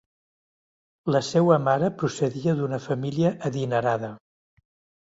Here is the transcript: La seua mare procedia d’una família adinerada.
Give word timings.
La 1.15 1.21
seua 1.27 1.59
mare 1.67 1.91
procedia 2.01 2.57
d’una 2.63 2.81
família 2.89 3.35
adinerada. 3.53 4.13